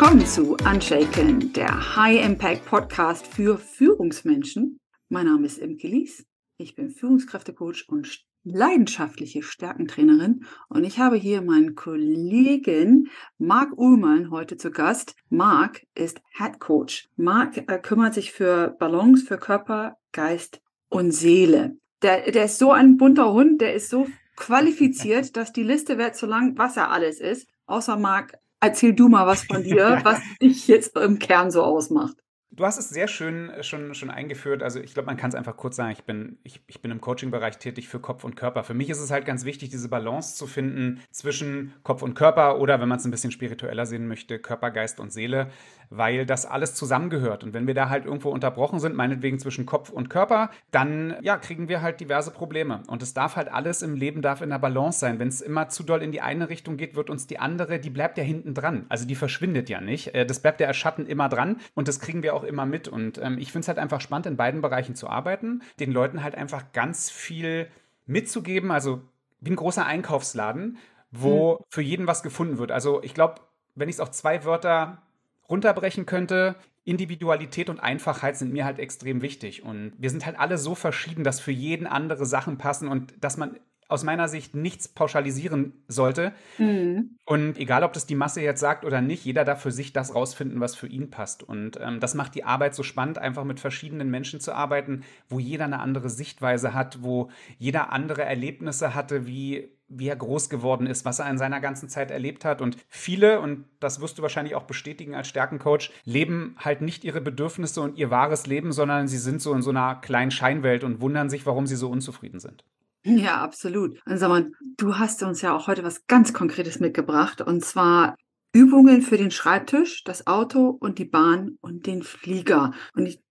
[0.00, 4.78] Willkommen zu Unshaken, der High Impact Podcast für Führungsmenschen.
[5.08, 6.24] Mein Name ist Imke Lies.
[6.56, 13.08] Ich bin Führungskräftecoach und leidenschaftliche Stärkentrainerin und ich habe hier meinen Kollegen
[13.38, 15.16] Marc Uhlmann heute zu Gast.
[15.30, 17.08] Marc ist Head Coach.
[17.16, 21.76] Marc äh, kümmert sich für Balance für Körper, Geist und Seele.
[22.02, 24.06] Der, der ist so ein bunter Hund, der ist so
[24.36, 27.48] qualifiziert, dass die Liste wird so lang, was er alles ist.
[27.66, 32.16] Außer Marc, erzähl du mal was von dir, was dich jetzt im Kern so ausmacht.
[32.50, 34.62] Du hast es sehr schön äh, schon, schon eingeführt.
[34.62, 37.00] Also ich glaube, man kann es einfach kurz sagen, ich bin, ich, ich bin im
[37.00, 38.64] Coaching-Bereich tätig für Kopf und Körper.
[38.64, 42.58] Für mich ist es halt ganz wichtig, diese Balance zu finden zwischen Kopf und Körper
[42.58, 45.50] oder, wenn man es ein bisschen spiritueller sehen möchte, Körper, Geist und Seele,
[45.90, 47.44] weil das alles zusammengehört.
[47.44, 51.36] Und wenn wir da halt irgendwo unterbrochen sind, meinetwegen zwischen Kopf und Körper, dann ja,
[51.36, 52.82] kriegen wir halt diverse Probleme.
[52.88, 55.18] Und es darf halt alles im Leben darf in der Balance sein.
[55.18, 57.90] Wenn es immer zu doll in die eine Richtung geht, wird uns die andere, die
[57.90, 58.86] bleibt ja hinten dran.
[58.88, 60.14] Also die verschwindet ja nicht.
[60.14, 62.88] Äh, das bleibt ja als Schatten immer dran und das kriegen wir auch immer mit.
[62.88, 66.22] Und ähm, ich finde es halt einfach spannend, in beiden Bereichen zu arbeiten, den Leuten
[66.22, 67.68] halt einfach ganz viel
[68.06, 68.70] mitzugeben.
[68.70, 69.02] Also
[69.40, 70.78] wie ein großer Einkaufsladen,
[71.10, 71.64] wo mhm.
[71.70, 72.72] für jeden was gefunden wird.
[72.72, 73.36] Also ich glaube,
[73.74, 75.02] wenn ich es auf zwei Wörter
[75.50, 79.62] runterbrechen könnte, Individualität und Einfachheit sind mir halt extrem wichtig.
[79.62, 83.36] Und wir sind halt alle so verschieden, dass für jeden andere Sachen passen und dass
[83.36, 86.32] man aus meiner Sicht nichts pauschalisieren sollte.
[86.58, 87.16] Mhm.
[87.24, 90.14] Und egal, ob das die Masse jetzt sagt oder nicht, jeder darf für sich das
[90.14, 91.42] rausfinden, was für ihn passt.
[91.42, 95.38] Und ähm, das macht die Arbeit so spannend, einfach mit verschiedenen Menschen zu arbeiten, wo
[95.38, 100.86] jeder eine andere Sichtweise hat, wo jeder andere Erlebnisse hatte, wie wie er groß geworden
[100.86, 102.60] ist, was er in seiner ganzen Zeit erlebt hat.
[102.60, 107.22] Und viele, und das wirst du wahrscheinlich auch bestätigen als Stärkencoach, leben halt nicht ihre
[107.22, 111.00] Bedürfnisse und ihr wahres Leben, sondern sie sind so in so einer kleinen Scheinwelt und
[111.00, 112.64] wundern sich, warum sie so unzufrieden sind.
[113.04, 114.00] Ja, absolut.
[114.06, 118.16] Und sag mal, du hast uns ja auch heute was ganz Konkretes mitgebracht und zwar
[118.52, 122.72] Übungen für den Schreibtisch, das Auto und die Bahn und den Flieger.
[122.94, 123.22] Und ich,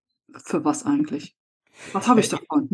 [0.44, 1.36] für was eigentlich?
[1.92, 2.70] Was habe ich davon?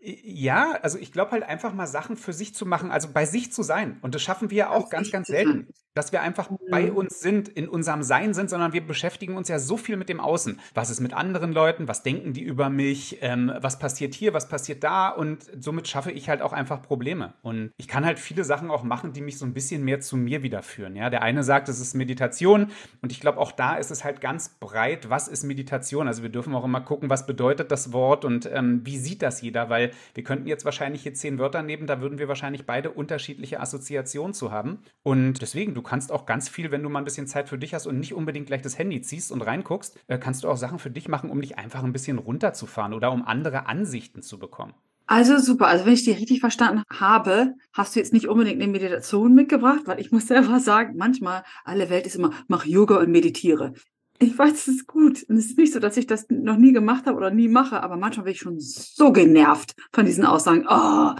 [0.00, 3.52] Ja, also ich glaube halt einfach mal Sachen für sich zu machen, also bei sich
[3.52, 3.98] zu sein.
[4.02, 6.96] Und das schaffen wir ja auch ganz, ganz selten, dass wir einfach bei mhm.
[6.96, 10.20] uns sind, in unserem Sein sind, sondern wir beschäftigen uns ja so viel mit dem
[10.20, 10.60] Außen.
[10.74, 11.88] Was ist mit anderen Leuten?
[11.88, 13.18] Was denken die über mich?
[13.22, 14.34] Ähm, was passiert hier?
[14.34, 15.08] Was passiert da?
[15.08, 17.32] Und somit schaffe ich halt auch einfach Probleme.
[17.40, 20.18] Und ich kann halt viele Sachen auch machen, die mich so ein bisschen mehr zu
[20.18, 20.96] mir wiederführen.
[20.96, 22.70] Ja, der eine sagt, es ist Meditation.
[23.00, 26.08] Und ich glaube, auch da ist es halt ganz breit, was ist Meditation?
[26.08, 29.40] Also wir dürfen auch immer gucken, was bedeutet das Wort und ähm, wie sieht das
[29.40, 29.70] jeder?
[29.70, 33.60] Weil wir könnten jetzt wahrscheinlich hier zehn Wörter nehmen, da würden wir wahrscheinlich beide unterschiedliche
[33.60, 34.80] Assoziationen zu haben.
[35.02, 37.72] Und deswegen, du kannst auch ganz viel, wenn du mal ein bisschen Zeit für dich
[37.72, 40.78] hast und nicht unbedingt gleich das Handy ziehst und reinguckst, äh, kannst du auch Sachen
[40.78, 44.74] für dich machen, um dich einfach ein bisschen runterzufahren oder um andere Ansichten zu bekommen.
[45.06, 45.68] Also super.
[45.68, 49.82] Also wenn ich dich richtig verstanden habe, hast du jetzt nicht unbedingt eine Meditation mitgebracht,
[49.86, 53.72] weil ich muss selber sagen, manchmal alle Welt ist immer, mach Yoga und meditiere.
[54.18, 55.22] Ich weiß, es ist gut.
[55.28, 57.82] Und es ist nicht so, dass ich das noch nie gemacht habe oder nie mache,
[57.82, 60.66] aber manchmal bin ich schon so genervt von diesen Aussagen.
[60.68, 61.14] Oh,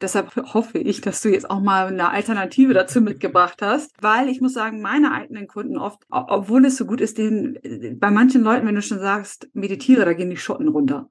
[0.00, 4.40] deshalb hoffe ich, dass du jetzt auch mal eine Alternative dazu mitgebracht hast, weil ich
[4.40, 7.58] muss sagen, meine eigenen Kunden oft, obwohl es so gut ist, den,
[7.98, 11.10] bei manchen Leuten, wenn du schon sagst, meditiere, da gehen die Schotten runter.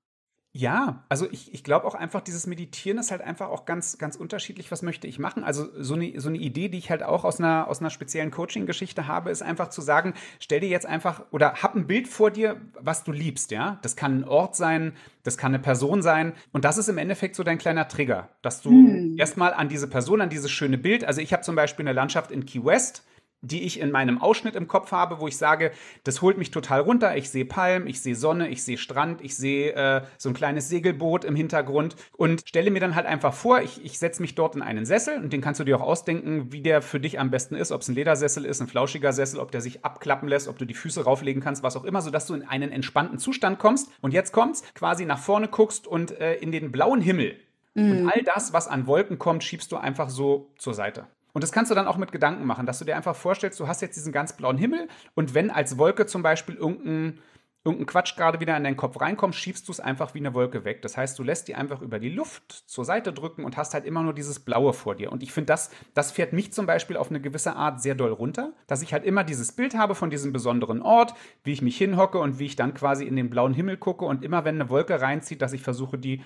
[0.58, 4.16] Ja, also ich, ich glaube auch einfach, dieses Meditieren ist halt einfach auch ganz, ganz
[4.16, 5.44] unterschiedlich, was möchte ich machen.
[5.44, 8.32] Also so eine, so eine Idee, die ich halt auch aus einer, aus einer speziellen
[8.32, 12.32] Coaching-Geschichte habe, ist einfach zu sagen, stell dir jetzt einfach oder hab ein Bild vor
[12.32, 13.80] dir, was du liebst, ja.
[13.82, 14.94] Das kann ein Ort sein,
[15.24, 16.32] das kann eine Person sein.
[16.54, 19.18] Und das ist im Endeffekt so dein kleiner Trigger, dass du hm.
[19.18, 22.32] erstmal an diese Person, an dieses schöne Bild, also ich habe zum Beispiel eine Landschaft
[22.32, 23.04] in Key West,
[23.46, 25.72] die ich in meinem Ausschnitt im Kopf habe, wo ich sage,
[26.04, 27.16] das holt mich total runter.
[27.16, 30.70] Ich sehe Palm, ich sehe Sonne, ich sehe Strand, ich sehe äh, so ein kleines
[30.70, 34.56] Segelboot im Hintergrund und stelle mir dann halt einfach vor, ich, ich setze mich dort
[34.56, 37.30] in einen Sessel und den kannst du dir auch ausdenken, wie der für dich am
[37.30, 40.48] besten ist, ob es ein Ledersessel ist, ein flauschiger Sessel, ob der sich abklappen lässt,
[40.48, 43.60] ob du die Füße rauflegen kannst, was auch immer, sodass du in einen entspannten Zustand
[43.60, 43.90] kommst.
[44.02, 47.36] Und jetzt kommst, quasi nach vorne guckst und äh, in den blauen Himmel.
[47.76, 47.92] Mhm.
[47.92, 51.08] Und all das, was an Wolken kommt, schiebst du einfach so zur Seite.
[51.36, 53.68] Und das kannst du dann auch mit Gedanken machen, dass du dir einfach vorstellst, du
[53.68, 57.20] hast jetzt diesen ganz blauen Himmel und wenn als Wolke zum Beispiel irgendein,
[57.66, 60.64] irgendein Quatsch gerade wieder in deinen Kopf reinkommt, schiebst du es einfach wie eine Wolke
[60.64, 60.82] weg.
[60.82, 63.84] Das heißt, du lässt die einfach über die Luft zur Seite drücken und hast halt
[63.84, 65.12] immer nur dieses Blaue vor dir.
[65.12, 68.14] Und ich finde, das, das fährt mich zum Beispiel auf eine gewisse Art sehr doll
[68.14, 71.78] runter, dass ich halt immer dieses Bild habe von diesem besonderen Ort, wie ich mich
[71.78, 74.70] hinhocke und wie ich dann quasi in den blauen Himmel gucke und immer wenn eine
[74.70, 76.24] Wolke reinzieht, dass ich versuche, die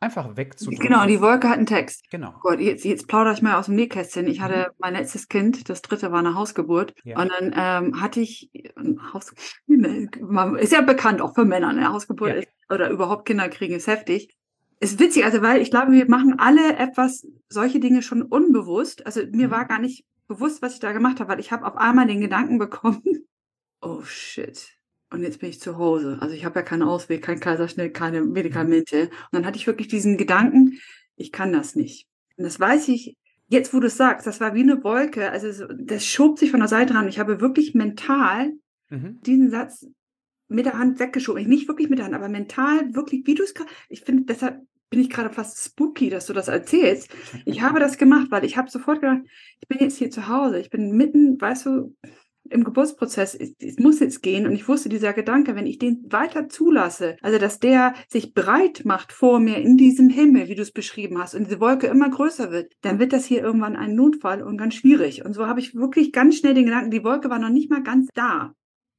[0.00, 0.82] einfach wegzudrücken.
[0.82, 2.10] Genau, die Wolke hat einen Text.
[2.10, 2.34] Genau.
[2.40, 4.26] Gott, jetzt, jetzt plaudere ich mal aus dem Nähkästchen.
[4.26, 4.74] Ich hatte mhm.
[4.78, 6.94] mein letztes Kind, das dritte war eine Hausgeburt.
[7.04, 7.20] Ja.
[7.20, 8.50] Und dann ähm, hatte ich
[9.12, 9.32] Haus,
[10.58, 12.36] ist ja bekannt auch für Männer, eine Hausgeburt ja.
[12.36, 14.34] ist, oder überhaupt Kinder kriegen ist heftig.
[14.82, 19.04] Ist witzig, also weil ich glaube, wir machen alle etwas, solche Dinge schon unbewusst.
[19.04, 19.50] Also mir mhm.
[19.50, 22.20] war gar nicht bewusst, was ich da gemacht habe, weil ich habe auf einmal den
[22.20, 23.02] Gedanken bekommen,
[23.82, 24.79] oh shit.
[25.10, 26.18] Und jetzt bin ich zu Hause.
[26.20, 29.04] Also ich habe ja keinen Ausweg, kein Kaiserschnitt, keine Medikamente.
[29.04, 30.78] Und dann hatte ich wirklich diesen Gedanken,
[31.16, 32.06] ich kann das nicht.
[32.36, 33.16] Und das weiß ich,
[33.48, 35.30] jetzt wo du es sagst, das war wie eine Wolke.
[35.30, 37.08] Also das schob sich von der Seite ran.
[37.08, 38.52] Ich habe wirklich mental
[38.88, 39.20] mhm.
[39.22, 39.86] diesen Satz
[40.48, 41.44] mit der Hand weggeschoben.
[41.44, 43.70] Nicht wirklich mit der Hand, aber mental wirklich, wie du es gerade.
[43.88, 44.60] Ich finde, deshalb
[44.90, 47.10] bin ich gerade fast spooky, dass du das erzählst.
[47.44, 49.20] Ich habe das gemacht, weil ich habe sofort gedacht,
[49.60, 50.58] ich bin jetzt hier zu Hause.
[50.58, 51.96] Ich bin mitten, weißt du,
[52.50, 54.46] im Geburtsprozess, es muss jetzt gehen.
[54.46, 58.82] Und ich wusste, dieser Gedanke, wenn ich den weiter zulasse, also dass der sich breit
[58.84, 62.10] macht vor mir in diesem Himmel, wie du es beschrieben hast, und diese Wolke immer
[62.10, 65.24] größer wird, dann wird das hier irgendwann ein Notfall und ganz schwierig.
[65.24, 67.82] Und so habe ich wirklich ganz schnell den Gedanken, die Wolke war noch nicht mal
[67.82, 68.52] ganz da.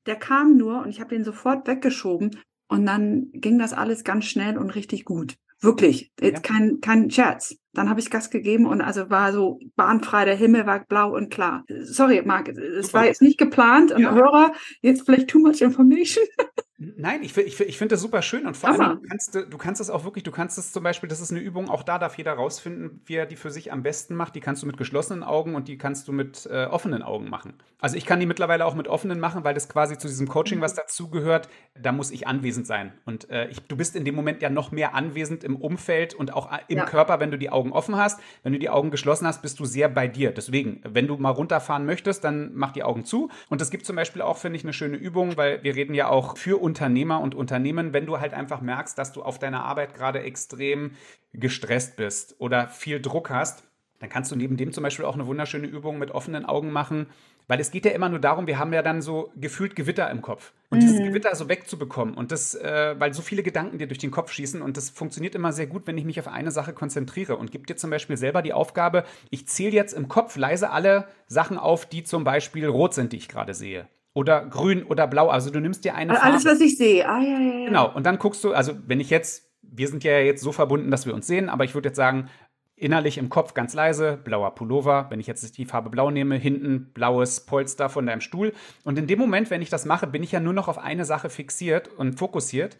[0.06, 2.38] Der kam nur und ich habe den sofort weggeschoben
[2.68, 5.36] und dann ging das alles ganz schnell und richtig gut.
[5.62, 6.31] Wirklich, ja.
[6.40, 7.56] kein, kein Scherz.
[7.74, 11.31] Dann habe ich Gas gegeben und also war so bahnfrei, der Himmel war blau und
[11.31, 11.63] klar.
[11.84, 14.13] Sorry, Marc, es war jetzt nicht geplant und ja.
[14.13, 16.25] Hörer, jetzt vielleicht too much information.
[16.98, 18.88] Nein, ich, ich, ich finde das super schön und vor Hammer.
[18.88, 21.30] allem, du kannst, du kannst das auch wirklich, du kannst es zum Beispiel, das ist
[21.30, 24.33] eine Übung, auch da darf jeder rausfinden, wie er die für sich am besten macht.
[24.36, 27.54] Die kannst du mit geschlossenen Augen und die kannst du mit äh, offenen Augen machen.
[27.81, 30.62] Also ich kann die mittlerweile auch mit offenen machen, weil das quasi zu diesem Coaching,
[30.62, 30.78] was mhm.
[30.78, 31.50] dazugehört,
[31.80, 32.94] da muss ich anwesend sein.
[33.06, 36.34] Und äh, ich, du bist in dem Moment ja noch mehr anwesend im Umfeld und
[36.34, 36.86] auch äh, im ja.
[36.86, 38.19] Körper, wenn du die Augen offen hast.
[38.44, 40.31] Wenn du die Augen geschlossen hast, bist du sehr bei dir.
[40.31, 43.30] Deswegen, wenn du mal runterfahren möchtest, dann mach die Augen zu.
[43.50, 46.07] Und es gibt zum Beispiel auch, finde ich, eine schöne Übung, weil wir reden ja
[46.07, 49.94] auch für Unternehmer und Unternehmen, wenn du halt einfach merkst, dass du auf deiner Arbeit
[49.94, 50.91] gerade extrem
[51.33, 53.65] gestresst bist oder viel Druck hast,
[54.00, 57.07] dann kannst du neben dem zum Beispiel auch eine wunderschöne Übung mit offenen Augen machen,
[57.47, 60.21] weil es geht ja immer nur darum, wir haben ja dann so gefühlt Gewitter im
[60.21, 60.53] Kopf.
[60.69, 60.81] Und mhm.
[60.81, 64.31] dieses Gewitter so wegzubekommen und das, äh, weil so viele Gedanken dir durch den Kopf
[64.31, 67.51] schießen und das funktioniert immer sehr gut, wenn ich mich auf eine Sache konzentriere und
[67.51, 71.57] gib dir zum Beispiel selber die Aufgabe, ich zähle jetzt im Kopf leise alle Sachen
[71.57, 75.30] auf, die zum Beispiel rot sind, die ich gerade sehe oder grün oder blau.
[75.30, 76.56] Also du nimmst dir eine Alles, Farbe.
[76.56, 77.08] was ich sehe.
[77.08, 77.66] Ah, ja, ja, ja.
[77.66, 77.94] Genau.
[77.94, 81.06] Und dann guckst du, also wenn ich jetzt, wir sind ja jetzt so verbunden, dass
[81.06, 82.30] wir uns sehen, aber ich würde jetzt sagen,
[82.75, 85.06] innerlich im Kopf ganz leise, blauer Pullover.
[85.10, 88.54] Wenn ich jetzt die Farbe blau nehme, hinten blaues Polster von deinem Stuhl.
[88.84, 91.06] Und in dem Moment, wenn ich das mache, bin ich ja nur noch auf eine
[91.06, 92.80] Sache fixiert und fokussiert.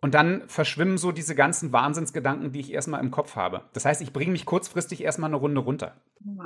[0.00, 3.62] Und dann verschwimmen so diese ganzen Wahnsinnsgedanken, die ich erstmal im Kopf habe.
[3.72, 6.00] Das heißt, ich bringe mich kurzfristig erstmal eine Runde runter.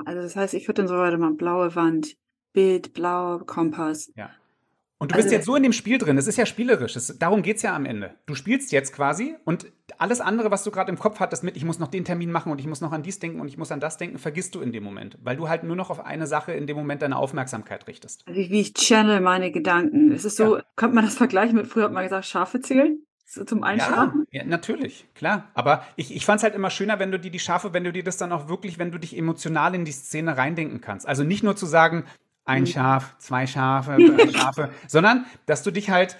[0.05, 2.15] Also das heißt, ich würde dann so weiter mal blaue Wand,
[2.53, 4.11] Bild, blau, Kompass.
[4.15, 4.29] Ja.
[5.03, 7.17] Und du bist also, jetzt so in dem Spiel drin, es ist ja spielerisch, das,
[7.19, 8.15] darum geht es ja am Ende.
[8.25, 9.67] Du spielst jetzt quasi und
[9.97, 12.53] alles andere, was du gerade im Kopf hattest mit, ich muss noch den Termin machen
[12.53, 14.61] und ich muss noch an dies denken und ich muss an das denken, vergisst du
[14.61, 17.17] in dem Moment, weil du halt nur noch auf eine Sache in dem Moment deine
[17.17, 18.25] Aufmerksamkeit richtest.
[18.27, 20.13] Also wie ich channel meine Gedanken.
[20.13, 20.63] Es ist so, ja.
[20.77, 22.99] könnte man das vergleichen mit, früher hat man gesagt, Schafe zählen?
[23.25, 24.27] zum Einschlafen?
[24.31, 25.49] Ja, ja, natürlich, klar.
[25.55, 27.91] Aber ich, ich fand es halt immer schöner, wenn du dir die Schafe, wenn du
[27.91, 31.07] dir das dann auch wirklich, wenn du dich emotional in die Szene reindenken kannst.
[31.07, 32.05] Also nicht nur zu sagen,
[32.45, 32.67] ein mhm.
[32.67, 36.17] Schaf, zwei Schafe, drei Schafe, sondern dass du dich halt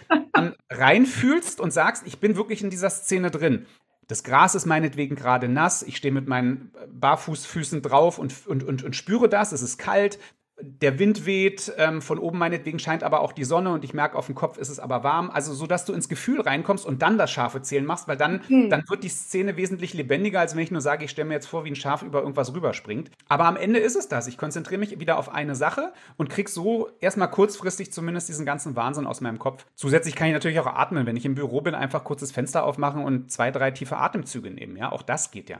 [0.70, 3.66] reinfühlst und sagst, ich bin wirklich in dieser Szene drin.
[4.08, 8.84] Das Gras ist meinetwegen gerade nass, ich stehe mit meinen Barfußfüßen drauf und, und, und,
[8.84, 10.20] und spüre das, es ist kalt,
[10.64, 14.18] der Wind weht, ähm, von oben meinetwegen scheint aber auch die Sonne und ich merke,
[14.18, 15.30] auf dem Kopf ist es aber warm.
[15.30, 18.42] Also so, dass du ins Gefühl reinkommst und dann das scharfe Zählen machst, weil dann,
[18.42, 18.70] okay.
[18.70, 21.48] dann wird die Szene wesentlich lebendiger, als wenn ich nur sage, ich stelle mir jetzt
[21.48, 23.12] vor, wie ein Schaf über irgendwas rüberspringt.
[23.28, 24.28] Aber am Ende ist es das.
[24.28, 28.76] Ich konzentriere mich wieder auf eine Sache und krieg so erstmal kurzfristig zumindest diesen ganzen
[28.76, 29.66] Wahnsinn aus meinem Kopf.
[29.76, 32.64] Zusätzlich kann ich natürlich auch atmen, wenn ich im Büro bin, einfach kurz das Fenster
[32.64, 34.78] aufmachen und zwei, drei tiefe Atemzüge nehmen.
[34.78, 35.60] Ja, auch das geht ja.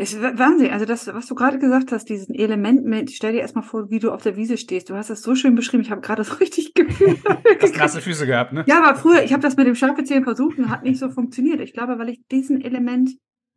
[0.00, 0.70] Es ist Wahnsinn.
[0.70, 3.98] Also das, was du gerade gesagt hast, diesen Element mit, stell dir erstmal vor, wie
[3.98, 4.88] du auf der Wiese stehst.
[4.90, 5.82] Du hast das so schön beschrieben.
[5.82, 7.18] Ich habe gerade so richtig gefühlt.
[7.60, 8.64] Hast nasse Füße gehabt, ne?
[8.68, 11.60] Ja, aber früher, ich habe das mit dem Schafezählen versucht und hat nicht so funktioniert.
[11.60, 13.10] Ich glaube, weil ich diesen Element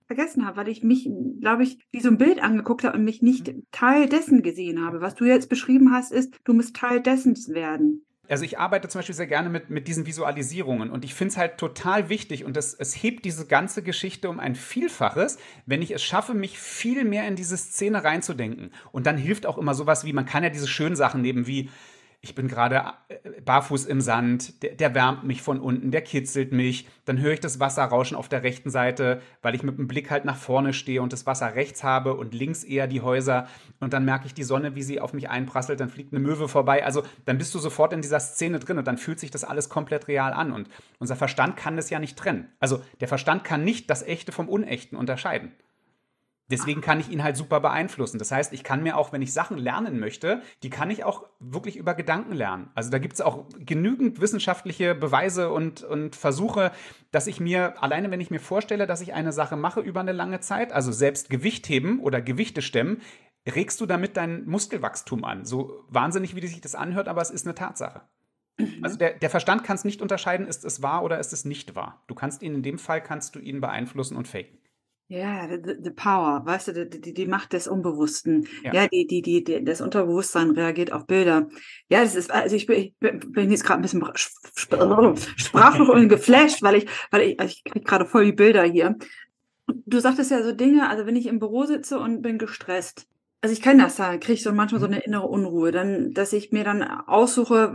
[0.08, 1.08] vergessen habe, weil ich mich,
[1.40, 5.00] glaube ich, wie so ein Bild angeguckt habe und mich nicht Teil dessen gesehen habe.
[5.00, 9.00] Was du jetzt beschrieben hast, ist, du musst Teil dessen werden also ich arbeite zum
[9.00, 12.56] Beispiel sehr gerne mit, mit diesen Visualisierungen und ich finde es halt total wichtig und
[12.56, 17.04] das, es hebt diese ganze Geschichte um ein Vielfaches, wenn ich es schaffe, mich viel
[17.04, 18.72] mehr in diese Szene reinzudenken.
[18.92, 21.70] Und dann hilft auch immer sowas wie, man kann ja diese schönen Sachen nehmen wie,
[22.24, 26.52] ich bin gerade äh, barfuß im Sand, der, der, wärmt mich von unten, der kitzelt
[26.52, 29.88] mich, dann höre ich das Wasser rauschen auf der rechten Seite, weil ich mit dem
[29.88, 33.48] Blick halt nach vorne stehe und das Wasser rechts habe und links eher die Häuser
[33.80, 36.48] und dann merke ich die Sonne, wie sie auf mich einprasselt, dann fliegt eine Möwe
[36.48, 39.44] vorbei, also dann bist du sofort in dieser Szene drin und dann fühlt sich das
[39.44, 42.52] alles komplett real an und unser Verstand kann das ja nicht trennen.
[42.60, 45.54] Also der Verstand kann nicht das Echte vom Unechten unterscheiden.
[46.52, 48.20] Deswegen kann ich ihn halt super beeinflussen.
[48.20, 51.26] Das heißt, ich kann mir auch, wenn ich Sachen lernen möchte, die kann ich auch
[51.40, 52.70] wirklich über Gedanken lernen.
[52.76, 56.72] Also da gibt es auch genügend wissenschaftliche Beweise und, und Versuche,
[57.12, 60.12] dass ich mir, alleine wenn ich mir vorstelle, dass ich eine Sache mache über eine
[60.12, 63.02] lange Zeit, also selbst Gewicht heben oder Gewichte stemmen,
[63.48, 65.46] regst du damit dein Muskelwachstum an.
[65.46, 68.02] So wahnsinnig, wie sich das anhört, aber es ist eine Tatsache.
[68.58, 68.80] Mhm.
[68.84, 71.76] Also der, der Verstand kann es nicht unterscheiden, ist es wahr oder ist es nicht
[71.76, 72.04] wahr.
[72.08, 74.61] Du kannst ihn in dem Fall, kannst du ihn beeinflussen und faken.
[75.12, 78.48] Ja, the, the power, weißt du, die, die, Macht des Unbewussten.
[78.64, 81.50] Ja, ja die, die, die, die, das Unterbewusstsein reagiert auf Bilder.
[81.90, 86.64] Ja, das ist, also ich bin, ich bin jetzt gerade ein bisschen sprachlos und geflasht,
[86.64, 88.96] weil ich, weil ich, also ich krieg gerade voll die Bilder hier.
[89.68, 93.06] Du sagtest ja so Dinge, also wenn ich im Büro sitze und bin gestresst,
[93.44, 94.94] also ich kenne das, da kriege ich so manchmal so mhm.
[94.94, 97.74] eine innere Unruhe, dann, dass ich mir dann aussuche,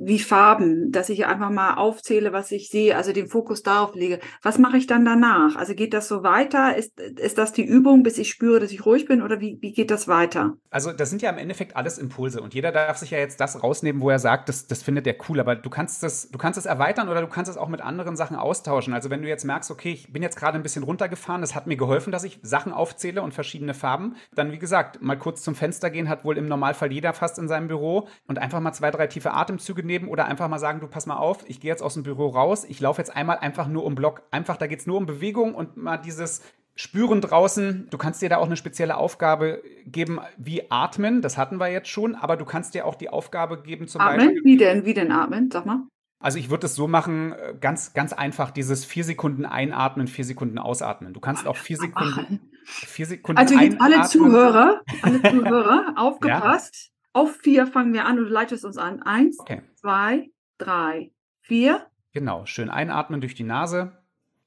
[0.00, 4.18] wie Farben, dass ich einfach mal aufzähle, was ich sehe, also den Fokus darauf lege.
[4.42, 5.54] Was mache ich dann danach?
[5.54, 6.76] Also geht das so weiter?
[6.76, 9.72] Ist, ist das die Übung, bis ich spüre, dass ich ruhig bin oder wie, wie
[9.72, 10.56] geht das weiter?
[10.70, 13.62] Also das sind ja im Endeffekt alles Impulse und jeder darf sich ja jetzt das
[13.62, 16.58] rausnehmen, wo er sagt, das, das findet er cool, aber du kannst das, du kannst
[16.58, 18.92] es erweitern oder du kannst es auch mit anderen Sachen austauschen.
[18.92, 21.68] Also wenn du jetzt merkst, okay, ich bin jetzt gerade ein bisschen runtergefahren, das hat
[21.68, 25.54] mir geholfen, dass ich Sachen aufzähle und verschiedene Farben, dann wie gesagt, mal kurz zum
[25.54, 28.90] Fenster gehen, hat wohl im Normalfall jeder fast in seinem Büro und einfach mal zwei,
[28.90, 31.82] drei tiefe Atemzüge nehmen oder einfach mal sagen, du pass mal auf, ich gehe jetzt
[31.82, 34.22] aus dem Büro raus, ich laufe jetzt einmal einfach nur um Block.
[34.30, 36.42] Einfach, da geht es nur um Bewegung und mal dieses
[36.74, 37.88] Spüren draußen.
[37.90, 41.22] Du kannst dir da auch eine spezielle Aufgabe geben, wie atmen.
[41.22, 44.26] Das hatten wir jetzt schon, aber du kannst dir auch die Aufgabe geben, zum atmen?
[44.26, 44.44] Beispiel.
[44.44, 44.84] Wie denn?
[44.84, 45.50] Wie denn atmen?
[45.50, 45.86] Sag mal.
[46.18, 50.24] Also ich würde es so machen, äh, ganz, ganz einfach, dieses vier Sekunden einatmen, vier
[50.24, 51.12] Sekunden ausatmen.
[51.12, 56.74] Du kannst auch vier Sekunden, vier Sekunden Also jetzt alle Zuhörer, alle Zuhörer, aufgepasst.
[56.74, 57.20] Ja?
[57.20, 59.02] Auf vier fangen wir an und du leitest uns an.
[59.02, 59.62] Eins, okay.
[59.74, 61.86] zwei, drei, vier.
[62.12, 63.92] Genau, schön einatmen durch die Nase.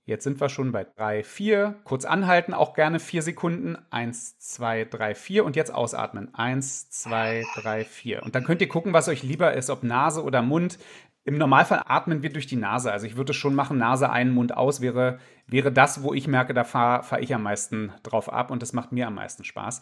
[0.09, 1.79] Jetzt sind wir schon bei drei, vier.
[1.83, 3.77] Kurz anhalten, auch gerne vier Sekunden.
[3.91, 5.45] Eins, zwei, drei, vier.
[5.45, 6.33] Und jetzt ausatmen.
[6.33, 8.23] Eins, zwei, drei, vier.
[8.23, 10.79] Und dann könnt ihr gucken, was euch lieber ist, ob Nase oder Mund.
[11.25, 12.91] Im Normalfall atmen wir durch die Nase.
[12.91, 16.27] Also ich würde es schon machen, Nase ein, Mund aus wäre, wäre das, wo ich
[16.27, 19.43] merke, da fahre fahr ich am meisten drauf ab und das macht mir am meisten
[19.43, 19.81] Spaß.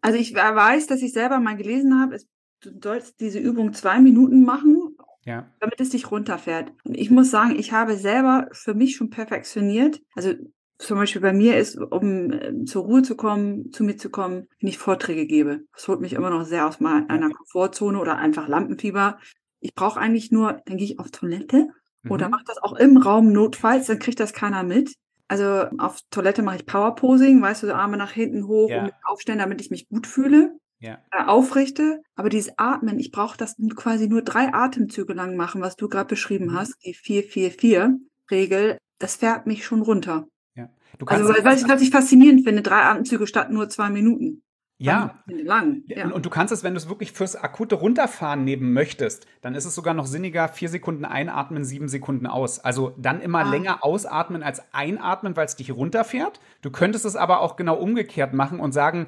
[0.00, 2.16] Also ich weiß, dass ich selber mal gelesen habe,
[2.62, 5.46] du sollst diese Übung zwei Minuten machen, ja.
[5.60, 6.72] damit es dich runterfährt.
[6.84, 10.00] Und ich muss sagen, ich habe selber für mich schon perfektioniert.
[10.14, 10.34] Also
[10.78, 14.48] zum Beispiel bei mir ist, um äh, zur Ruhe zu kommen, zu mir zu kommen,
[14.60, 15.64] wenn ich Vorträge gebe.
[15.74, 19.18] Das holt mich immer noch sehr aus meiner Komfortzone oder einfach Lampenfieber
[19.60, 21.68] ich brauche eigentlich nur, dann gehe ich auf Toilette
[22.02, 22.10] mhm.
[22.10, 24.94] oder mache das auch im Raum notfalls, dann kriegt das keiner mit.
[25.28, 28.82] Also auf Toilette mache ich Powerposing, weißt du, so Arme nach hinten hoch ja.
[28.84, 30.98] und aufstellen, damit ich mich gut fühle, ja.
[31.12, 32.02] äh, aufrichte.
[32.16, 36.08] Aber dieses Atmen, ich brauche das quasi nur drei Atemzüge lang machen, was du gerade
[36.08, 36.54] beschrieben mhm.
[36.54, 40.26] hast, die 4-4-4-Regel, das fährt mich schon runter.
[40.56, 40.68] Ja.
[41.06, 44.42] Also, also, weil, weil ich, was ich faszinierend finde, drei Atemzüge statt nur zwei Minuten.
[44.80, 45.14] Ja.
[45.26, 45.82] Lang.
[45.88, 46.08] ja.
[46.08, 49.66] Und, du kannst es, wenn du es wirklich fürs akute Runterfahren nehmen möchtest, dann ist
[49.66, 52.60] es sogar noch sinniger, vier Sekunden einatmen, sieben Sekunden aus.
[52.60, 53.50] Also dann immer ah.
[53.50, 56.40] länger ausatmen als einatmen, weil es dich runterfährt.
[56.62, 59.06] Du könntest es aber auch genau umgekehrt machen und sagen,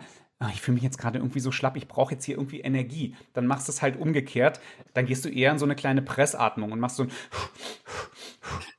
[0.50, 3.14] ich fühle mich jetzt gerade irgendwie so schlapp, ich brauche jetzt hier irgendwie Energie.
[3.34, 4.60] Dann machst du es halt umgekehrt.
[4.94, 7.10] Dann gehst du eher in so eine kleine Pressatmung und machst so ein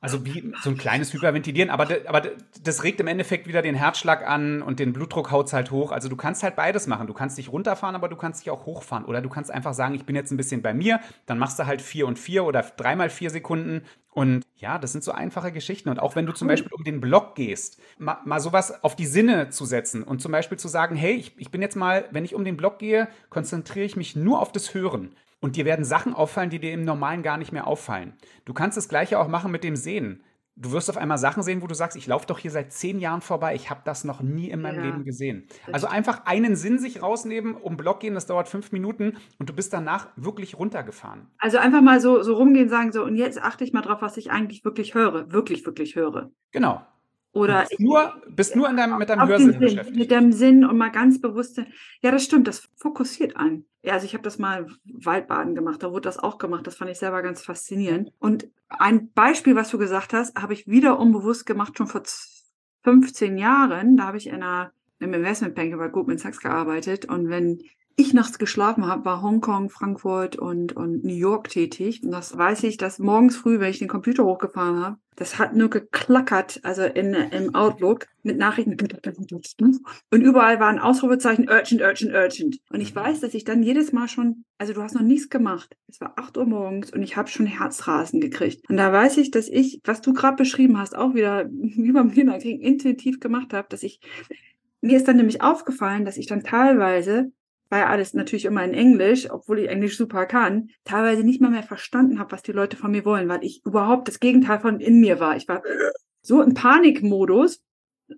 [0.00, 2.22] also wie so ein kleines Hyperventilieren, aber, aber
[2.62, 5.92] das regt im Endeffekt wieder den Herzschlag an und den Blutdruck haut halt hoch.
[5.92, 7.06] Also du kannst halt beides machen.
[7.06, 9.04] Du kannst dich runterfahren, aber du kannst dich auch hochfahren.
[9.04, 11.66] Oder du kannst einfach sagen, ich bin jetzt ein bisschen bei mir, dann machst du
[11.66, 13.82] halt vier und vier oder dreimal vier Sekunden.
[14.14, 15.88] Und ja, das sind so einfache Geschichten.
[15.88, 19.06] Und auch wenn du zum Beispiel um den Block gehst, mal, mal sowas auf die
[19.06, 22.24] Sinne zu setzen und zum Beispiel zu sagen, hey, ich, ich bin jetzt mal, wenn
[22.24, 25.16] ich um den Block gehe, konzentriere ich mich nur auf das Hören.
[25.40, 28.14] Und dir werden Sachen auffallen, die dir im Normalen gar nicht mehr auffallen.
[28.44, 30.22] Du kannst das Gleiche auch machen mit dem Sehen.
[30.56, 33.00] Du wirst auf einmal Sachen sehen, wo du sagst, ich laufe doch hier seit zehn
[33.00, 35.48] Jahren vorbei, ich habe das noch nie in meinem ja, Leben gesehen.
[35.72, 39.52] Also einfach einen Sinn sich rausnehmen, um Block gehen, das dauert fünf Minuten und du
[39.52, 41.26] bist danach wirklich runtergefahren.
[41.38, 44.16] Also einfach mal so, so rumgehen, sagen so, und jetzt achte ich mal drauf, was
[44.16, 46.30] ich eigentlich wirklich höre, wirklich, wirklich höre.
[46.52, 46.86] Genau.
[47.34, 49.96] Oder bist nur, bist nur deinem, mit deinem Hörsinn beschäftigt.
[49.96, 51.60] Mit deinem Sinn und mal ganz bewusst.
[52.00, 53.66] Ja, das stimmt, das fokussiert einen.
[53.82, 56.66] Ja, also ich habe das mal Waldbaden gemacht, da wurde das auch gemacht.
[56.66, 58.12] Das fand ich selber ganz faszinierend.
[58.20, 62.02] Und ein Beispiel, was du gesagt hast, habe ich wieder unbewusst gemacht, schon vor
[62.84, 63.96] 15 Jahren.
[63.96, 67.04] Da habe ich in einer, im Investmentbank bei Goldman Sachs gearbeitet.
[67.06, 67.58] Und wenn
[67.96, 72.02] ich nachts geschlafen habe, war Hongkong, Frankfurt und, und New York tätig.
[72.02, 75.54] Und das weiß ich, dass morgens früh, wenn ich den Computer hochgefahren habe, das hat
[75.54, 78.76] nur geklackert, also in, im Outlook mit Nachrichten.
[80.10, 82.58] Und überall waren Ausrufezeichen urgent, urgent, urgent.
[82.70, 85.76] Und ich weiß, dass ich dann jedes Mal schon, also du hast noch nichts gemacht.
[85.86, 88.68] Es war acht Uhr morgens und ich habe schon Herzrasen gekriegt.
[88.68, 92.12] Und da weiß ich, dass ich, was du gerade beschrieben hast, auch wieder wie beim
[92.12, 94.00] Kinderkrieg intuitiv gemacht habe, dass ich
[94.80, 97.32] mir ist dann nämlich aufgefallen, dass ich dann teilweise
[97.74, 101.50] war ja alles natürlich immer in Englisch, obwohl ich Englisch super kann, teilweise nicht mal
[101.50, 104.78] mehr verstanden habe, was die Leute von mir wollen, weil ich überhaupt das Gegenteil von
[104.78, 105.36] in mir war.
[105.36, 105.60] Ich war
[106.22, 107.64] so im Panikmodus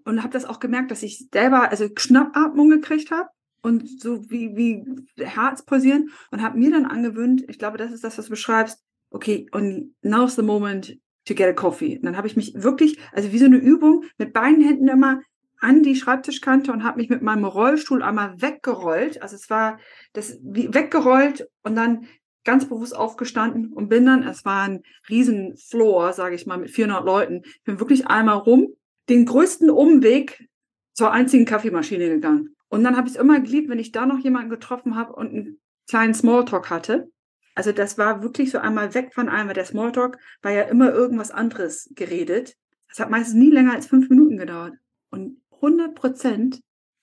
[0.04, 3.30] und habe das auch gemerkt, dass ich selber also Schnappatmung gekriegt habe
[3.62, 4.84] und so wie wie
[5.24, 8.84] Herz pausieren und habe mir dann angewöhnt, ich glaube, das ist das, was du beschreibst,
[9.08, 11.96] okay, und now's the moment to get a coffee.
[11.96, 15.22] Und dann habe ich mich wirklich, also wie so eine Übung, mit beiden Händen immer
[15.60, 19.22] an die Schreibtischkante und habe mich mit meinem Rollstuhl einmal weggerollt.
[19.22, 19.78] Also es war
[20.12, 22.06] das wie weggerollt und dann
[22.44, 26.70] ganz bewusst aufgestanden und bin dann, es war ein riesen Floor, sage ich mal, mit
[26.70, 27.42] 400 Leuten.
[27.44, 28.68] Ich bin wirklich einmal rum,
[29.08, 30.48] den größten Umweg
[30.94, 32.56] zur einzigen Kaffeemaschine gegangen.
[32.68, 35.28] Und dann habe ich es immer geliebt, wenn ich da noch jemanden getroffen habe und
[35.28, 37.10] einen kleinen Smalltalk hatte.
[37.54, 39.54] Also das war wirklich so einmal weg von einmal.
[39.54, 42.56] Der Smalltalk war ja immer irgendwas anderes geredet.
[42.88, 44.74] Das hat meistens nie länger als fünf Minuten gedauert.
[45.10, 46.60] Und 100 Prozent,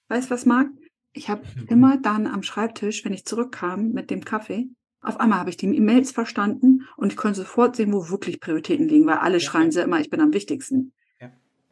[0.07, 0.69] weißt was, Marc?
[1.13, 4.69] Ich habe immer dann am Schreibtisch, wenn ich zurückkam mit dem Kaffee,
[5.03, 8.87] auf einmal habe ich die E-Mails verstanden und ich konnte sofort sehen, wo wirklich Prioritäten
[8.87, 9.39] liegen, weil alle ja.
[9.41, 10.93] schreien sie immer, ich bin am wichtigsten.
[11.19, 11.29] Ja.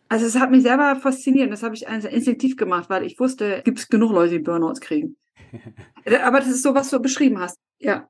[0.09, 3.61] Also es hat mich selber fasziniert und das habe ich instinktiv gemacht, weil ich wusste,
[3.63, 5.15] gibt es genug Leute, die Burnouts kriegen.
[6.23, 7.57] Aber das ist so, was du beschrieben hast.
[7.79, 8.09] Ja,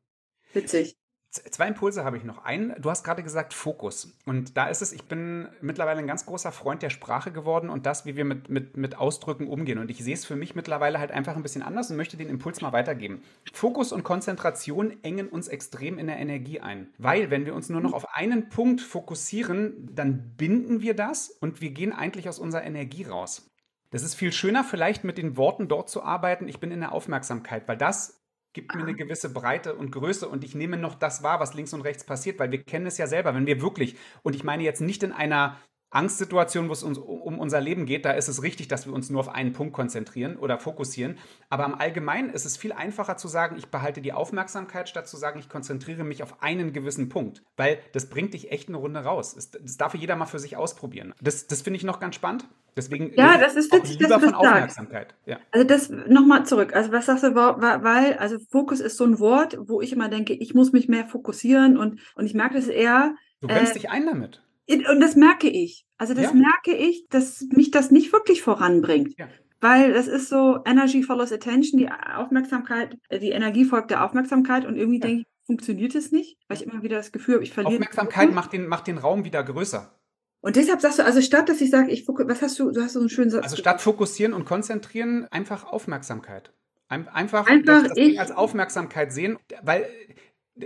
[0.53, 0.97] witzig.
[1.31, 2.43] Zwei Impulse habe ich noch.
[2.43, 4.11] Einen, du hast gerade gesagt Fokus.
[4.25, 7.85] Und da ist es, ich bin mittlerweile ein ganz großer Freund der Sprache geworden und
[7.85, 9.77] das, wie wir mit, mit, mit Ausdrücken umgehen.
[9.77, 12.27] Und ich sehe es für mich mittlerweile halt einfach ein bisschen anders und möchte den
[12.27, 13.23] Impuls mal weitergeben.
[13.53, 16.89] Fokus und Konzentration engen uns extrem in der Energie ein.
[16.97, 21.61] Weil, wenn wir uns nur noch auf einen Punkt fokussieren, dann binden wir das und
[21.61, 23.49] wir gehen eigentlich aus unserer Energie raus.
[23.89, 26.49] Das ist viel schöner, vielleicht mit den Worten dort zu arbeiten.
[26.49, 28.20] Ich bin in der Aufmerksamkeit, weil das
[28.53, 31.73] gibt mir eine gewisse Breite und Größe und ich nehme noch das wahr, was links
[31.73, 34.63] und rechts passiert, weil wir kennen es ja selber, wenn wir wirklich, und ich meine
[34.63, 35.57] jetzt nicht in einer
[35.91, 39.09] Angstsituation, wo es uns um unser Leben geht, da ist es richtig, dass wir uns
[39.09, 41.17] nur auf einen Punkt konzentrieren oder fokussieren.
[41.49, 45.17] Aber im Allgemeinen ist es viel einfacher zu sagen, ich behalte die Aufmerksamkeit, statt zu
[45.17, 47.43] sagen, ich konzentriere mich auf einen gewissen Punkt.
[47.57, 49.35] Weil das bringt dich echt eine Runde raus.
[49.35, 51.13] Das darf jeder mal für sich ausprobieren.
[51.21, 52.47] Das, das finde ich noch ganz spannend.
[52.75, 55.15] Deswegen ja, das ist witzig, lieber dass du das von Aufmerksamkeit.
[55.25, 55.39] Ja.
[55.51, 56.73] Also das nochmal zurück.
[56.73, 60.33] Also was sagst du, weil, also Fokus ist so ein Wort, wo ich immer denke,
[60.33, 63.15] ich muss mich mehr fokussieren und, und ich merke das eher.
[63.41, 64.41] Du bremst äh, dich ein damit.
[64.69, 65.85] Und das merke ich.
[65.97, 66.33] Also das ja.
[66.33, 69.17] merke ich, dass mich das nicht wirklich voranbringt.
[69.17, 69.27] Ja.
[69.59, 74.65] Weil das ist so Energy follows attention, die Aufmerksamkeit, äh, die Energie folgt der Aufmerksamkeit
[74.65, 75.07] und irgendwie ja.
[75.07, 77.73] denke ich, funktioniert es nicht, weil ich immer wieder das Gefühl habe, ich verliere.
[77.73, 79.93] Aufmerksamkeit macht den, macht den Raum wieder größer.
[80.41, 82.93] Und deshalb sagst du, also statt dass ich sage, ich was hast du, du hast
[82.93, 83.43] so einen schönen Satz.
[83.43, 86.51] Also statt fokussieren und konzentrieren, einfach Aufmerksamkeit.
[86.89, 89.87] Einfach, einfach das, das als Aufmerksamkeit sehen, weil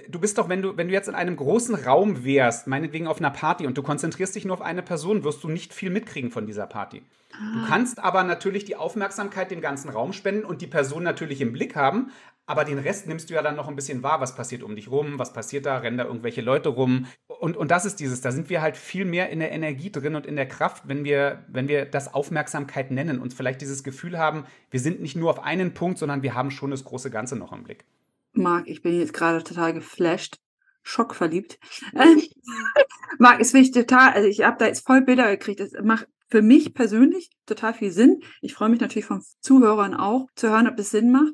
[0.09, 3.19] du bist doch, wenn du, wenn du jetzt in einem großen Raum wärst, meinetwegen auf
[3.19, 6.31] einer Party und du konzentrierst dich nur auf eine Person, wirst du nicht viel mitkriegen
[6.31, 7.03] von dieser Party.
[7.31, 7.65] Du ah.
[7.67, 11.75] kannst aber natürlich die Aufmerksamkeit dem ganzen Raum spenden und die Person natürlich im Blick
[11.75, 12.11] haben,
[12.45, 14.89] aber den Rest nimmst du ja dann noch ein bisschen wahr, was passiert um dich
[14.89, 17.08] rum, was passiert da, rennen da irgendwelche Leute rum.
[17.27, 20.15] Und, und das ist dieses, da sind wir halt viel mehr in der Energie drin
[20.15, 24.17] und in der Kraft, wenn wir, wenn wir das Aufmerksamkeit nennen und vielleicht dieses Gefühl
[24.17, 27.36] haben, wir sind nicht nur auf einen Punkt, sondern wir haben schon das große Ganze
[27.36, 27.86] noch im Blick.
[28.34, 30.38] Marc, ich bin jetzt gerade total geflasht,
[30.84, 31.58] schockverliebt.
[33.17, 35.62] Marc, es finde ich total, also ich habe da jetzt voll Bilder gekriegt.
[35.62, 38.21] Das macht für mich persönlich total viel Sinn.
[38.41, 41.34] Ich freue mich natürlich von Zuhörern auch zu hören, ob es Sinn macht.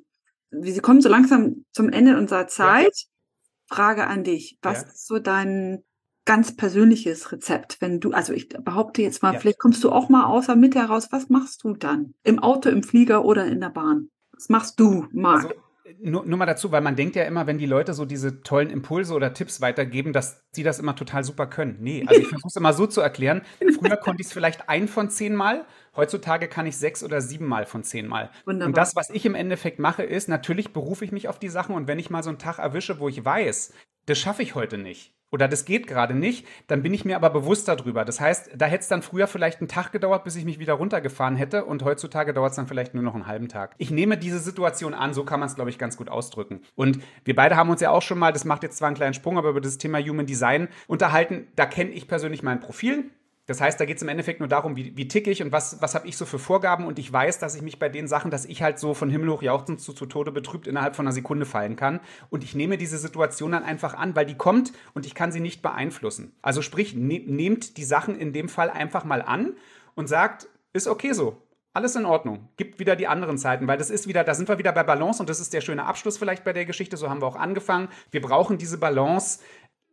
[0.52, 2.94] Wir kommen so langsam zum Ende unserer Zeit.
[2.96, 3.76] Ja.
[3.76, 4.60] Frage an dich.
[4.62, 4.88] Was ja.
[4.88, 5.84] ist so dein
[6.26, 9.40] ganz persönliches Rezept, wenn du, also ich behaupte jetzt mal, ja.
[9.40, 12.14] vielleicht kommst du auch mal außer Mitte heraus, was machst du dann?
[12.24, 14.10] Im Auto, im Flieger oder in der Bahn?
[14.34, 15.46] Was machst du, Marc?
[15.46, 15.56] Also
[16.00, 18.70] nur, nur mal dazu, weil man denkt ja immer, wenn die Leute so diese tollen
[18.70, 21.78] Impulse oder Tipps weitergeben, dass sie das immer total super können.
[21.80, 23.42] Nee, also ich versuche es immer so zu erklären.
[23.60, 27.46] Früher konnte ich es vielleicht ein von zehn Mal, heutzutage kann ich sechs oder sieben
[27.46, 28.30] Mal von zehn Mal.
[28.46, 28.68] Wunderbar.
[28.68, 31.76] Und das, was ich im Endeffekt mache, ist, natürlich berufe ich mich auf die Sachen
[31.76, 33.74] und wenn ich mal so einen Tag erwische, wo ich weiß,
[34.06, 37.30] das schaffe ich heute nicht, oder das geht gerade nicht, dann bin ich mir aber
[37.30, 38.04] bewusst darüber.
[38.06, 40.74] Das heißt, da hätte es dann früher vielleicht einen Tag gedauert, bis ich mich wieder
[40.74, 43.76] runtergefahren hätte und heutzutage dauert es dann vielleicht nur noch einen halben Tag.
[43.78, 46.62] Ich nehme diese Situation an, so kann man es, glaube ich, ganz gut ausdrücken.
[46.76, 49.14] Und wir beide haben uns ja auch schon mal, das macht jetzt zwar einen kleinen
[49.14, 51.48] Sprung, aber über das Thema Human Design unterhalten.
[51.56, 53.10] Da kenne ich persönlich mein Profil.
[53.48, 55.82] Das heißt, da geht es im Endeffekt nur darum, wie, wie ticke ich und was,
[55.82, 58.30] was habe ich so für Vorgaben und ich weiß, dass ich mich bei den Sachen,
[58.32, 61.14] dass ich halt so von Himmel hoch jauchzend zu, zu Tode betrübt innerhalb von einer
[61.14, 62.00] Sekunde fallen kann.
[62.30, 65.40] Und ich nehme diese Situation dann einfach an, weil die kommt und ich kann sie
[65.40, 66.36] nicht beeinflussen.
[66.42, 69.56] Also sprich, ne, nehmt die Sachen in dem Fall einfach mal an
[69.96, 71.42] und sagt, ist okay so.
[71.74, 72.50] Alles in Ordnung.
[72.58, 75.22] Gibt wieder die anderen Zeiten, weil das ist wieder, da sind wir wieder bei Balance
[75.24, 76.98] und das ist der schöne Abschluss vielleicht bei der Geschichte.
[76.98, 77.88] So haben wir auch angefangen.
[78.12, 79.40] Wir brauchen diese Balance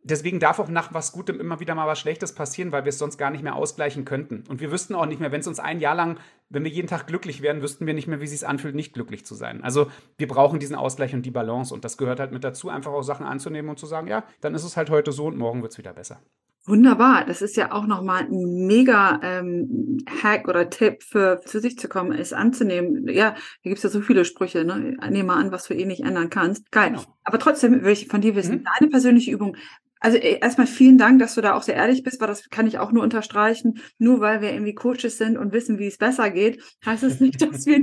[0.03, 2.97] deswegen darf auch nach was Gutem immer wieder mal was Schlechtes passieren, weil wir es
[2.97, 4.43] sonst gar nicht mehr ausgleichen könnten.
[4.47, 6.17] Und wir wüssten auch nicht mehr, wenn es uns ein Jahr lang,
[6.49, 8.93] wenn wir jeden Tag glücklich wären, wüssten wir nicht mehr, wie es sich anfühlt, nicht
[8.93, 9.63] glücklich zu sein.
[9.63, 11.73] Also wir brauchen diesen Ausgleich und die Balance.
[11.73, 14.55] Und das gehört halt mit dazu, einfach auch Sachen anzunehmen und zu sagen, ja, dann
[14.55, 16.19] ist es halt heute so und morgen wird es wieder besser.
[16.65, 21.79] Wunderbar, das ist ja auch nochmal ein mega ähm, Hack oder Tipp für zu sich
[21.79, 23.07] zu kommen, es anzunehmen.
[23.07, 24.95] Ja, da gibt es ja so viele Sprüche, ne?
[25.09, 26.69] Nehme an, was du eh nicht ändern kannst.
[26.71, 26.91] Geil.
[26.91, 27.03] Genau.
[27.23, 28.65] Aber trotzdem will ich von dir wissen, mhm.
[28.79, 29.55] deine persönliche Übung,
[29.99, 32.67] Also äh, erstmal vielen Dank, dass du da auch sehr ehrlich bist, weil das kann
[32.67, 33.81] ich auch nur unterstreichen.
[33.97, 37.21] Nur weil wir irgendwie Coaches sind und wissen, wie es besser geht, heißt es das
[37.21, 37.79] nicht, dass wir,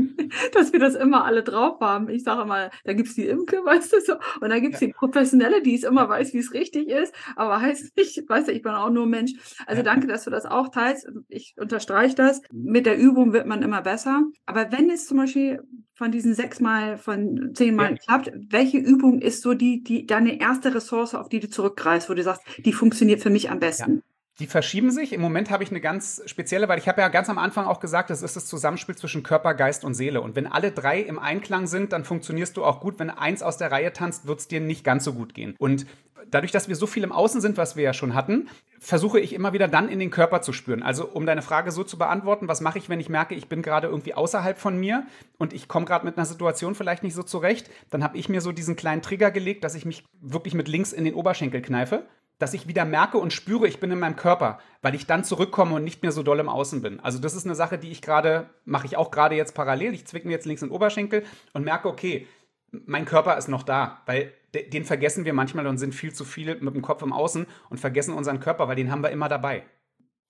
[0.52, 2.08] dass wir das immer alle drauf haben.
[2.08, 4.88] Ich sage mal, da gibt's die Imke, weißt du so, und da gibt's ja.
[4.88, 8.52] die Professionelle, die es immer weiß, wie es richtig ist, aber heißt nicht, weißt du,
[8.52, 9.32] ich bin auch nur Mensch.
[9.66, 11.08] Also danke, dass du das auch teilst.
[11.28, 12.42] Ich unterstreiche das.
[12.52, 14.22] Mit der Übung wird man immer besser.
[14.46, 15.62] Aber wenn es zum Beispiel
[15.96, 17.96] von diesen sechs Mal, von zehn Mal ja.
[17.96, 22.14] klappt, welche Übung ist so die, die deine erste Ressource, auf die du zurückgreifst, wo
[22.14, 23.94] du sagst, die funktioniert für mich am besten?
[23.96, 24.15] Ja.
[24.38, 25.14] Die verschieben sich.
[25.14, 27.80] Im Moment habe ich eine ganz spezielle, weil ich habe ja ganz am Anfang auch
[27.80, 30.20] gesagt, das ist das Zusammenspiel zwischen Körper, Geist und Seele.
[30.20, 32.98] Und wenn alle drei im Einklang sind, dann funktionierst du auch gut.
[32.98, 35.54] Wenn eins aus der Reihe tanzt, wird es dir nicht ganz so gut gehen.
[35.58, 35.86] Und
[36.30, 39.32] dadurch, dass wir so viel im Außen sind, was wir ja schon hatten, versuche ich
[39.32, 40.82] immer wieder dann in den Körper zu spüren.
[40.82, 43.62] Also um deine Frage so zu beantworten, was mache ich, wenn ich merke, ich bin
[43.62, 45.06] gerade irgendwie außerhalb von mir
[45.38, 48.40] und ich komme gerade mit einer Situation vielleicht nicht so zurecht, dann habe ich mir
[48.40, 52.04] so diesen kleinen Trigger gelegt, dass ich mich wirklich mit links in den Oberschenkel kneife
[52.38, 55.74] dass ich wieder merke und spüre, ich bin in meinem Körper, weil ich dann zurückkomme
[55.74, 57.00] und nicht mehr so doll im Außen bin.
[57.00, 59.94] Also das ist eine Sache, die ich gerade, mache ich auch gerade jetzt parallel.
[59.94, 62.26] Ich zwicke mir jetzt links in den Oberschenkel und merke, okay,
[62.70, 64.32] mein Körper ist noch da, weil
[64.72, 67.78] den vergessen wir manchmal und sind viel zu viel mit dem Kopf im Außen und
[67.78, 69.64] vergessen unseren Körper, weil den haben wir immer dabei.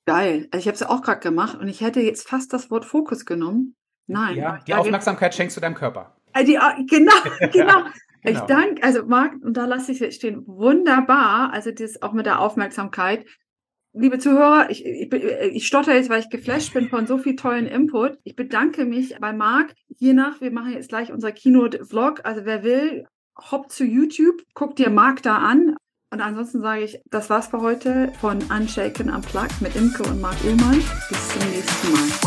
[0.07, 0.49] Geil.
[0.53, 2.85] Also ich habe es ja auch gerade gemacht und ich hätte jetzt fast das Wort
[2.85, 3.75] Fokus genommen.
[4.07, 4.37] Nein.
[4.37, 6.17] Ja, die Aufmerksamkeit schenkst du deinem Körper.
[6.33, 7.13] Äh, die, genau,
[7.53, 7.83] genau.
[8.27, 8.41] Genau.
[8.41, 11.53] Ich danke, also Marc, und da lasse ich es stehen, wunderbar.
[11.53, 13.25] Also das auch mit der Aufmerksamkeit.
[13.93, 17.67] Liebe Zuhörer, ich, ich, ich stotter jetzt, weil ich geflasht bin von so viel tollen
[17.67, 18.19] Input.
[18.25, 19.75] Ich bedanke mich bei Marc.
[19.97, 22.21] Je nach, wir machen jetzt gleich unser Keynote-Vlog.
[22.25, 23.07] Also wer will,
[23.51, 25.77] hopp zu YouTube, guck dir Marc da an.
[26.13, 30.37] Und ansonsten sage ich, das war's für heute von Unshaken Unplugged mit Imke und Marc
[30.45, 30.83] Ullmann.
[31.09, 32.26] Bis zum nächsten Mal.